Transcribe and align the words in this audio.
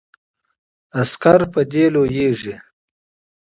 عسکر 0.99 1.41
په 1.53 1.61
دې 1.71 1.85
لویږي. 1.93 2.55